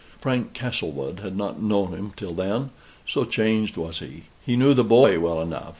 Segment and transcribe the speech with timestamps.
[0.19, 2.71] Frank Castlewood had not known him till then,
[3.07, 4.23] so changed was he.
[4.43, 5.69] He knew the boy well enough.